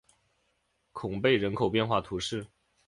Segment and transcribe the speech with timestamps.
[0.93, 2.47] 孔贝人口变化图示